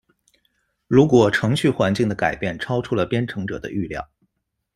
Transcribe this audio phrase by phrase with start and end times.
[0.87, 4.09] 如果程序环境的改变超出了编程者的预料。